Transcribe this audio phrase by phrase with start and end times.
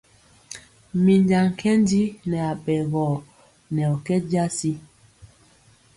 [1.03, 3.05] Minja nkɛnji nɛ aɓɛgɔ
[3.73, 4.71] nɛ ɔ kɛ jasi.